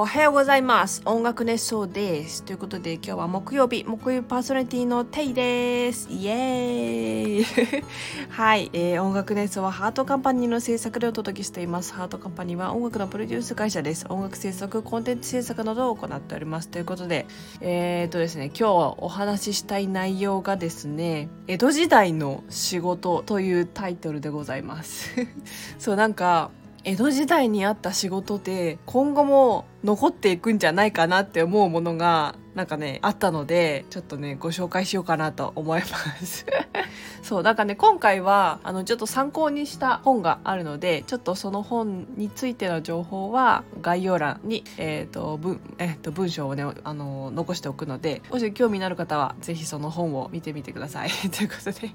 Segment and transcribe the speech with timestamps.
[0.00, 1.02] おはようございます。
[1.04, 2.42] 音楽熱奏です。
[2.42, 3.84] ということで今日は木曜日。
[3.84, 6.08] 木曜日パーソナリティのテイです。
[6.10, 7.44] イエーイ。
[8.32, 11.92] はい、えー、音楽熱奏はハートカンパニーの制作でお届けしています。
[11.92, 14.06] ハートカンパニーは音楽のプロデュース会社です。
[14.08, 16.68] 音楽制作コンテンツ制作などを行っております。
[16.68, 17.26] ということで
[17.60, 25.10] えー、っとですね今日お話ししたい内容がですね江戸時代の仕事というタイトルでございます。
[25.78, 26.52] そうなんか
[26.82, 36.46] 江戸時代にあった仕事で今後も残っていくんじゃないかなって思うものがなんかねあったのでちょっとねご紹介しようかなと思います。
[37.22, 51.10] そうなんかね今回はあのちょっと参考にした本があるのでちょっとその本についての情報は概要欄に、えーと文えー、と文章をねあの残しておくのでもし興味のある方は是非その本を見てみてください。
[51.30, 51.90] ということで。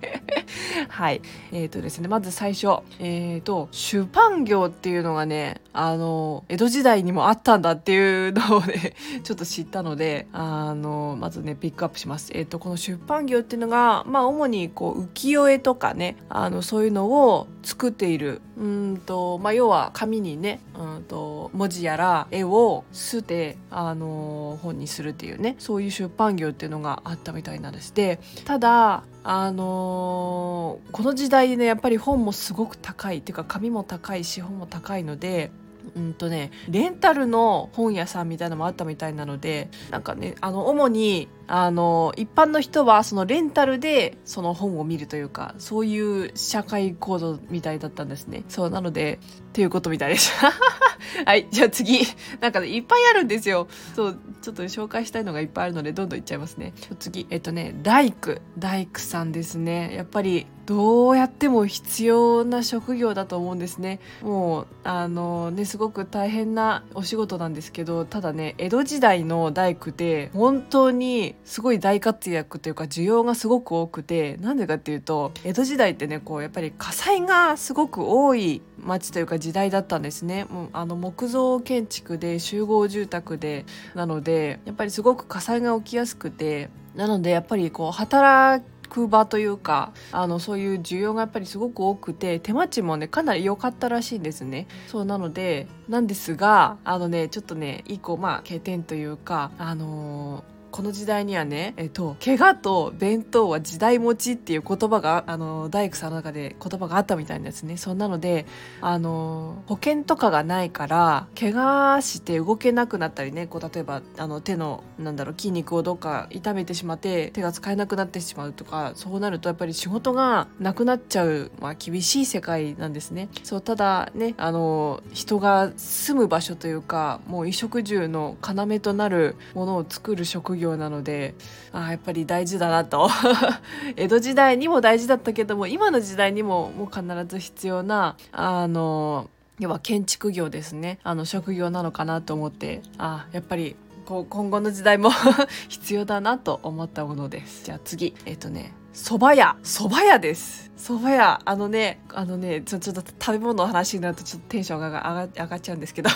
[0.87, 1.21] はい。
[1.51, 2.83] えっ、ー、とですねまず最初。
[2.99, 12.31] えっ、と出版業っていうのがねあの江戸時代にもあったんだっていうのをね ちょっと知ったのであのまずねピックアップします。
[12.33, 27.93] えっ、とこの出版業っていうのがまあ主にこう浮世絵とかねあのそういうのを作っているうんと、まあ、要は紙にねうんと文字やら絵をすてあの本にするっていうねそういう出版業っていうのがあったみたいなんです。
[27.93, 35.51] でただあのー、この時代でねやっぱり本もすごく高いっていうか紙も高いし本も高いので
[35.95, 48.43] うんとねレンタルの本屋さんみたいなのもあったみたいなのでなんかねあの主にあの一般の人はそのレンタルでその本を見るというかそういう社会構造みたいだったんですね。
[48.47, 49.19] そうなので
[49.49, 50.51] っていうことみたいでした
[51.25, 51.99] はいじゃあ次。
[52.41, 53.67] なんかねいっぱいあるんですよ。
[53.95, 56.73] そうちょっと紹介したいのがいっぱいあるのでどんどんいっちゃいますね。
[56.99, 57.27] 次。
[57.29, 58.37] えっとね大工。
[58.57, 59.93] 大工さんですね。
[59.95, 63.99] やっぱりどうやっても必要な職業だと思うんですね。
[64.21, 80.45] もうあのねすごく大変なお仕事なんですけどただね江戸時代の大工で本当にすごい大活躍というか需要がすごく多くてなんでかっていうと江戸時代ってねこうやっぱり火災がすごく多い町というか時代だったんですね。
[80.45, 94.67] もうあの木造建築で集合住宅でなのでやっぱりすごく火災が起きやすくてなのでやっぱりこう働く場というかあのそういう需要がやっぱりすごく多くて手待ちもねかなり良かったらしいんですね。
[94.87, 107.77] そうなのでなんですがあのねちょっとね一個まあ欠点というかあのーこの時代にはね、えっと、怪我と弁当は時代持ちっていう言葉が、あの、大工さんの中で言葉があったみたいなんですね。
[107.77, 108.45] そんなので、
[108.81, 123.29] あの、保険とかがないから、怪我して動けなくなったりね、こう、例えば、あの、手の、なんだろう、筋肉をどっか痛めてしまって、手が使えなくなってしまうとか、そうなるとやっぱり仕事がなくなっちゃう、まあ、厳しい世界なんですね。
[123.43, 131.35] そう、ただね、あの、人が住む場所というか、もう衣食住の要となるものを作る職業業なので
[131.71, 133.09] あやっぱり大事だなと。
[133.95, 140.99] 江戸時代にも大事だったけども今の時代にももう必ず必要なあの要は建築業ですね。
[141.03, 143.75] あの職業なのかなと思ってあやっぱり
[144.05, 145.09] こう今後の時代も
[145.69, 147.65] 必要だなと思ったものです。
[147.65, 149.57] じゃあ次えっ、ー、とね蕎麦屋。
[149.63, 150.71] 蕎麦屋です。
[150.77, 151.41] 蕎麦屋。
[151.43, 156.09] あのねあのねちょちょっと食べ物の話になるとちょっとテンションが上が上がっちゃうんですけど。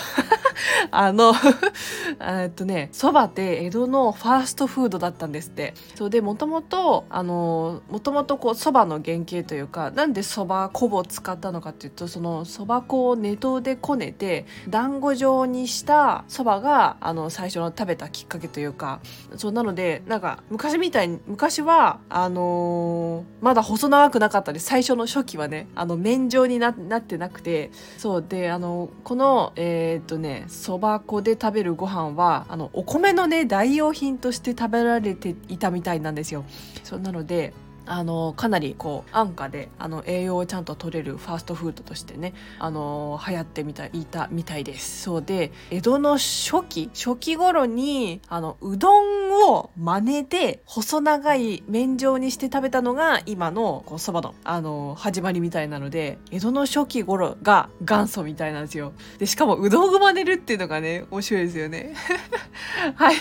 [0.90, 1.32] あの
[2.20, 5.74] えっとねそばって江戸のファーストフードだったんですって。
[5.94, 19.00] そうでもともとあのもともとこうそばの原型というかなんでそば粉を使ったのかっていうとそのそば粉を熱湯でこねて団子状にしたそばがあの最初の食べたきっかけというか
[19.36, 36.44] そうなのでなんか昔みたいに昔はあのー、まだ細長くなかったで最初の初期はねあの麺状になってなくてそうであのこのえー、っとねそば粉で食べるご飯はあのお米のね代用品として食べられていたみたいなんですよ。
[36.82, 37.54] そうなので
[37.90, 45.02] あのかなりこう安価であの栄養をちゃんと取れるファーストフードとしてねあの流行ってみたいたみたいです。
[45.02, 58.92] そうで江戸の初期初期頃にあのうどんを真似て細長い麺状にして食べたのが今のこうそばのあの始まりみたいなので江戸の初期頃が元祖みたいなんですよ。
[59.18, 61.94] でしかもうどんを真似るっていうのがね面白いですよね。
[62.94, 63.16] はい。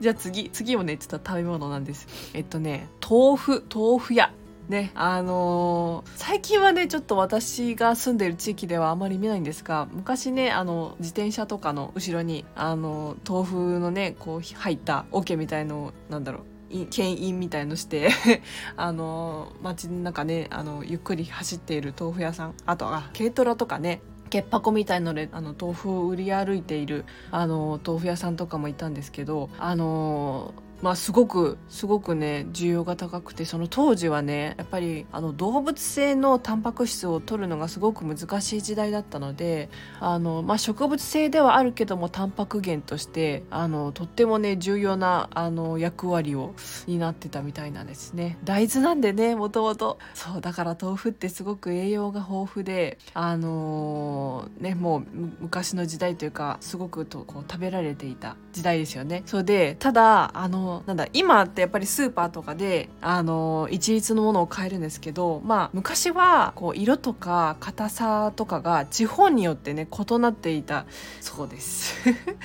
[0.00, 2.06] じゃあ次次もねちょっと食べ物なんです。
[2.32, 3.50] えっとね豆腐。
[3.68, 4.32] 豆腐豆腐屋。
[4.68, 18.10] ね、あのー、最近はね、ちょっと私が住んでる地域ではあまり見ないんですが、昔ね、あの、自転車とかの後ろに、あの、豆腐のね、こう、入った桶みたいのなんだろう、牽引みたいのして
[18.76, 22.54] あの街の中ねあのゆっくり走っている豆腐屋さん。
[22.64, 39.68] あとは軽トラとかね潔箱みたいのであの豆腐を売り歩いているあの豆腐屋さんとかもいたんですけどあのまあすごくすごくね需要が高くてその当時はねやっぱりあの動物性のタンパク質を取るのがすごく難しい時代だったので
[40.00, 46.54] あの、まあ、植物性ではあるけどもタンパク源としてあのとってもね重要なあの役割を
[46.86, 48.38] 担ってたみたいなんですね。
[48.44, 49.98] 大豆なんでねもともと。
[50.14, 55.06] そうだから豆腐ってすごく栄養が豊富であのー、ねもう
[55.40, 59.22] 昔の時代というかすごくとこう食べられていた時代ですよね。
[59.26, 70.86] それでただあのなんだ今ってやっぱりスーパーとかであの一律のものを買えるんですけどまあ昔はこう色とか硬さとかが地方によってね異なっていた。
[71.20, 71.94] そうです。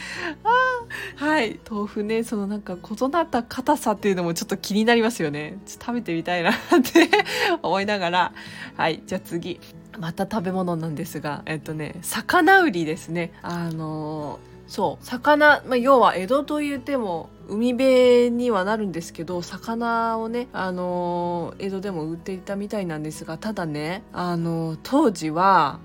[1.20, 1.60] あはい。
[1.70, 5.58] 豆腐ねそのなんか異なった硬さっていうのもちょっと気になりますよね。
[5.68, 6.54] 食べてみたいなっ
[6.92, 7.10] て
[7.62, 8.34] 思いながら。
[8.76, 9.02] はい。
[9.06, 9.60] じゃあ次。
[10.00, 13.32] また食べ物なんですがえっとね魚売りですね。
[13.42, 15.06] あのそう。
[15.06, 25.80] 魚、まあ、要は江戸と言っても海辺にはなるんですけど魚をね、あの、江戸でも売っていたみたいなんですがただね、あの、当時は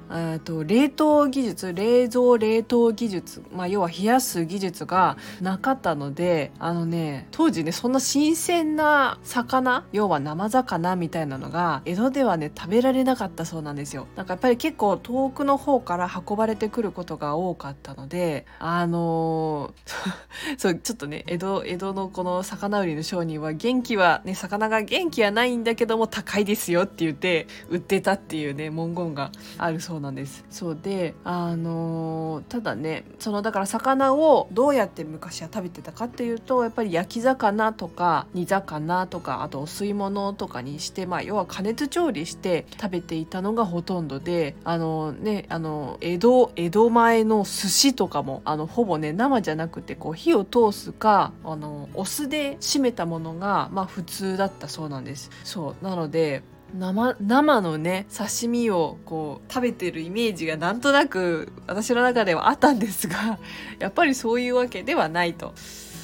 [0.44, 14.08] と冷凍技術冷蔵冷凍技術、まあ、要は冷やす技術がなかったのであのね当時ねそんな新鮮な魚要は生魚みたいなのが江戸ではね食べられなかったそうなんですよ。
[14.16, 19.72] なんかやっぱり結構遠くの方から運ばれてくることが多かったのであの、
[20.58, 30.44] そうちょっとね江戸江戸のこの魚売りの商人は元気はね魚が元気はないんだけども高いですよって言って売ってたっていうね文言があるそうなんです。
[30.50, 55.30] そうであのー、ただねそのだから魚をどうやって昔は食べてたかっていうとやっぱり焼き魚とか煮魚とかあとお吸い物とかにしてまあ要は加熱調理して食べていたのがほとんどであのねあの江戸江戸前の寿司とかもあのほぼね生じゃなくてこう火を通すかあのお酢で締めたものがまあ普通だったそうなんです。
[55.44, 56.42] そうなので
[56.74, 63.38] 生生のね刺身をこう食べてるイメージがなんとなく私の中ではあったんですが
[63.78, 65.54] やっぱりそういうわけではないと。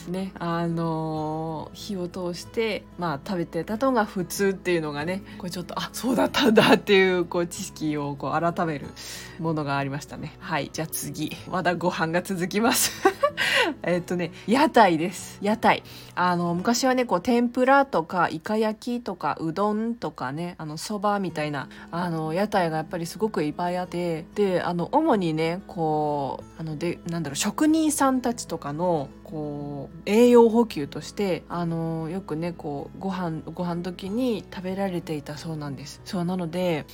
[0.08, 8.86] ねあのー、火を通してまあ食べてたのが普通っていうのがねこれちょっとあそうだったんだっていうこう知識をこう改める
[9.40, 10.36] ものがありましたね。
[10.38, 11.36] はいじゃあ次。
[11.50, 12.92] まだご飯が続きます。
[13.82, 15.38] えっとね屋台です。
[15.40, 15.82] 屋台。
[16.14, 36.00] あの昔はねこう天ぷらとかイカ焼きとかうどんとかねあのそばみたいなあの屋台がやっぱりすごくいっぱいあってであの主にねこうあのでなんだろう職人さんたちとかのこう栄養補給としてあのよくねこうご飯ご飯時に食べられていたそうなんです。
[36.04, 36.86] そうなので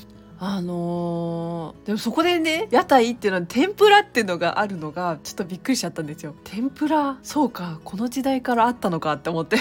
[0.45, 6.35] あのー、でもそこでね屋台っていうのは天ぷらっていうのがあるのがちょっとびっくりしちゃったんですよ。
[6.43, 9.59] 天ぷらそうかこの時代からあったのかって思って。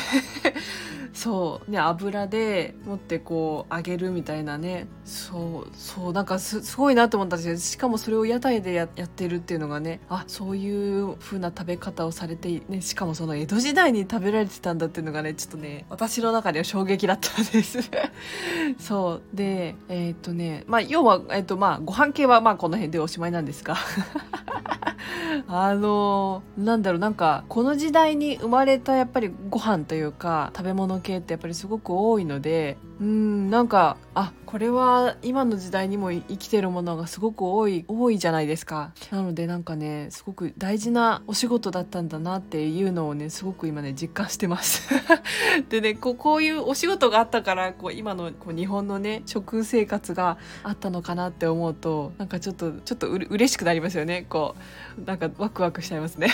[1.14, 1.72] そう。
[1.72, 4.88] ね油で持ってこう揚げるみたいなね。
[5.06, 10.00] そうそうなんかすごいなと思ったんですけどしかもそれを屋台でやってるっていうのがね。
[10.10, 17.80] あそういう風な食べ方をされて、ね、しかもその江戸時代に食べられてたんだっていうのがねちょっとね私の中では衝撃だったんです。
[18.80, 19.22] そう。
[19.36, 23.76] でえー、っとねまあ要は、えー、っとまあご飯系はまあこの辺でおしまいなんですが。
[25.48, 38.92] あのなんだろうなんかこの時代に生まれたやっぱりご飯というか食べ物系ってやっぱりすごく多いのでうんなんかあこれは今の時代にも生きてるものがすごく多い多いじゃないですか。
[39.10, 44.90] なのでなんかねすごく大事なお仕事だったんだなっていうのをねすごく今ね実感してます。
[45.70, 54.28] でねこうこういうお仕事があったからこう今のこう日本のね食生活があったのかなって思うとなんかちょっとちょっとう嬉しくなりますよね。
[54.30, 54.56] こ
[55.00, 56.30] うなんかワクワクしちゃいますね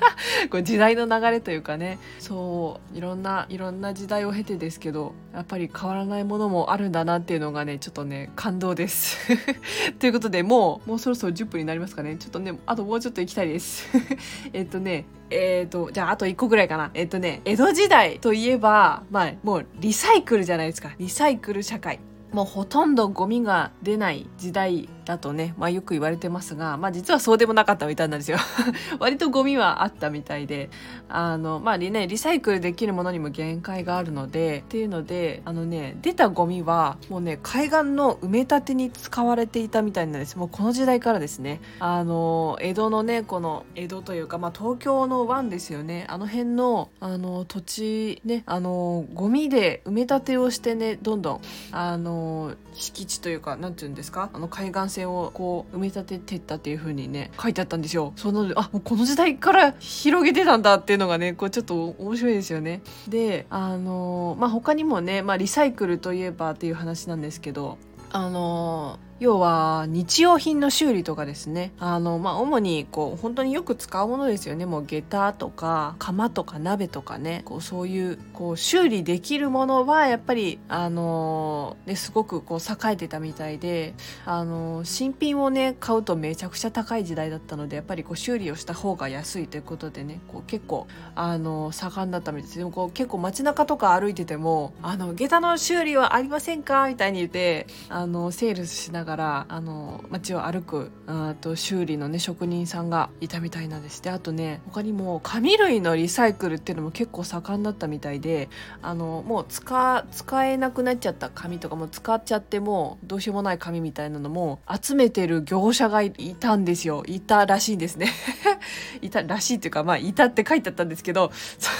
[0.50, 9.18] こう時代の流れというかねそういろんないろんな時代を経てですけどやっぱり変わらないものもあるんだなっていうのがねちょっとね感動です
[9.98, 13.88] ということでもうもうそろそろ10分になりますかねちょっとねあともうちょっと行きたいです
[14.52, 16.90] えっとねえっ、ー、と、じゃああと1個ぐらいかな。
[16.92, 20.90] えっ、ー、とね、江戸時代といえば、まあ、もうリサイクルじゃないですか。
[20.98, 22.00] リサイクル社会。
[22.32, 28.38] もうほとんどゴミが出ない時代だとね、まあ、よく言われてますが、まあ、実はそうでもなかったみたいなんですよ。
[28.98, 30.70] 割とゴミはあったみたいで
[31.08, 40.36] あのまあねリサイクルできるものにも限界があるのでっていうのであのね出たゴミはもうね海岸の埋め立てに使われていたみたいなんです。
[40.38, 41.60] もうこの時代からですね。
[41.80, 46.06] あの江戸のねこの江戸というか、まあ、東京の湾ですよね。
[46.08, 51.40] あの辺のあの土地ねあのゴミで埋め立てをしてねどんどん
[51.72, 54.30] あの敷地というかなんていうんですか？
[54.32, 58.12] あの海岸線をこう埋め立ててったっていう風にね書いてあったんですよ。
[58.16, 62.82] そうなのであもうこの時代から広げてたんだっていうのがねこうちょっと面白いですよね。
[63.08, 67.78] であのまあ他にもね、まあ、リサイクルといえばっていう話なんですけど
[68.12, 71.72] あの要は日用品の修理とかですね。
[71.78, 74.66] あのまあ主にこう本当によく使うものですよね。
[74.66, 77.42] もう下駄とか釜とか鍋とかね。
[77.44, 92.52] こうそういうこう修理できるものはやっぱりあのねすごくこう栄えてたみたいであの新品をね買うとめちゃくちゃ高い時代だったのでやっぱりこう修理をした方が安いということでねこう結構あの盛んだったみたいで。
[92.54, 96.88] すでもこう結構街中とか歩いててもあの下駄の修理はありませんか？
[96.88, 108.48] みたいに言ってあのセールスしながらからあの街を歩くあと修理のね職人さんがいたみたいなんですであとね他にも紙類のリサイクルっていうのも結構盛んだったみたいで
[108.82, 117.02] あのもう使使えなくなっちゃった紙とかも使っちゃってもどうしようもない紙みたいなのも集めてる業者がいたんですよ。
[117.08, 118.12] いたらしいんですね。
[119.02, 121.32] いたらしいっていうかまあいたって書いてあったんですけど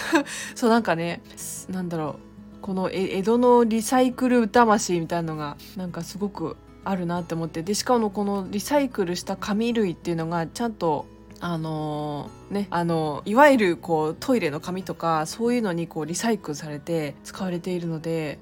[0.57, 1.23] そうなんかね
[1.69, 11.07] なんだろうこの江戸のリサイクル魂みたいなのがなんかすごくあるなって思ってでしかもこのリサイクルした紙類っていうのがちゃんと
[11.41, 18.39] あのー、ねあのいわゆるこうトイレの紙とかそういうのにこうリサイクルされて使われているので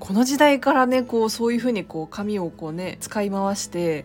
[0.00, 4.04] この時代からねこうそういうふうにこう紙をこうね使い回して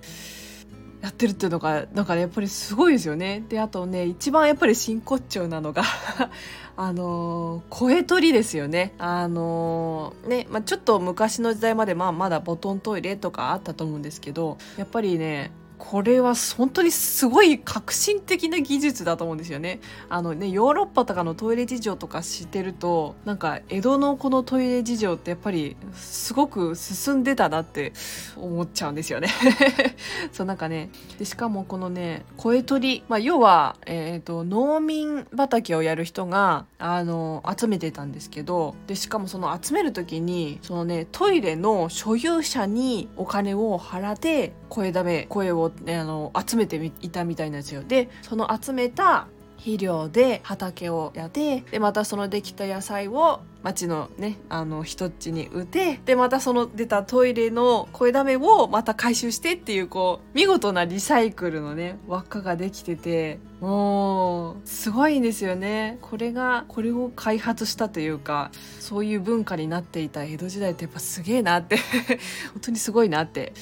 [1.07, 3.41] やってるっていうのがなんかねやっぱりすごいですよね。
[3.47, 5.83] であとね一番やっぱり真骨頂なのが
[6.75, 8.93] あの声取りですよね。
[8.97, 19.79] あのね、まあ、ちょっと昔の時代までまあまだボトントイレとかあったと思うんですけどやっぱりねこれは本当にすごい革新的な技術だと思うんですよね。
[20.10, 27.93] あのね、ヨーロッパとかのトイレ事情とか知ってると、なんか江戸のこのトイレ事情ってやっぱりすごく進んでたなって
[28.36, 29.29] 思っちゃうんですよね。
[30.34, 47.83] そうなんかね、でしかもこのね、声取り、まあ要は、えっ、ー、と、農民畑をやる人が、あの、集めてたんですけど、で、しかもその集める時に、そのね、トイレの所有者にお金を払って声だめ、声をね、あの集めていたみたいなんですよ。
[47.83, 71.77] でその集めた肥料で畑をやってでまたそのできた野菜を町のねあの人っちに売ってでまたその出たトイレの声だめをまた回収してっていうこう見事なリサイクルのね輪っかができててもうすごいんですよねこれがこれを開発したというかそういう文化になっていた江戸時代ってやっぱすげえなって
[72.53, 73.53] 本当にすごいなって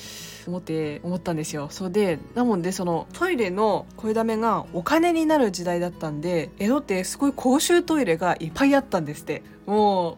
[0.49, 1.67] 思って思ったんですよ。
[1.71, 9.43] そうでなもんでそのトイレの声だめがお金になる時代だったんで江戸ってすごい公衆トイレがいっぱいあったんですって。
[9.65, 10.17] もう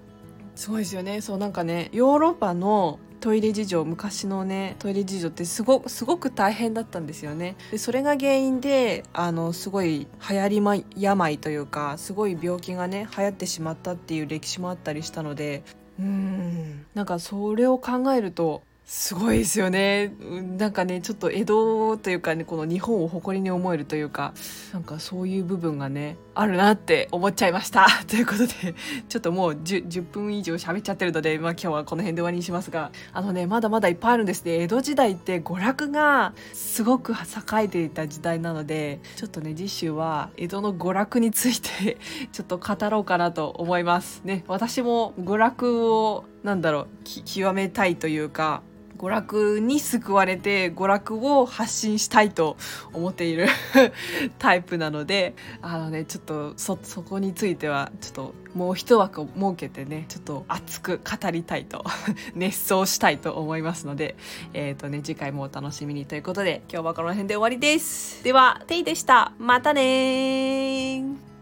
[0.57, 1.21] すごいですよね。
[1.21, 7.55] そうなんかねヨーロッパのトイレ事情昔のねトイレ事情ってすごすごく大変だったんですよね。
[7.71, 15.63] でそれが原因であのすごい流行り、ま、病というかすごい病気がね流行ってしまったっていう歴史もあったりしたので
[15.99, 20.15] うんなんかそれを考えるとすごいですよね。
[20.57, 24.33] なんかね、ちょっと江戸というかね、この日本を誇りに思えるというか、
[24.71, 27.85] なんかそういう部分がね、あるなって思っちゃいました。
[28.07, 28.75] ということで、
[29.09, 34.61] ちょっともう 10, 10分以上喋っちゃってるので、まあ今日はこの辺で終わりにしますが、あのね、まだまだいっぱいあるんですね。
[34.61, 41.97] 江戸時代って娯楽がすごく栄えていた時代なので、ちょっとね、次週は江戸の娯楽について
[42.31, 44.21] ちょっと語ろうかなと思います。
[44.23, 46.87] ね、私も娯楽をなんだろう
[47.25, 48.61] 極めたいというか
[48.97, 52.57] 娯楽に救われて娯楽を発信したいと
[52.93, 53.47] 思っている
[54.39, 61.85] タイプなのであのねちょっとそそこについてはちょっともう一枠を設けてねちょっと熱く語りたいと
[62.35, 64.15] 熱奏したいと思いますので
[64.53, 68.23] えっ、ー、とね次回もお楽しみにということで今日はこの辺で終わりです。
[68.23, 69.33] ではテイでした。
[69.37, 71.36] またね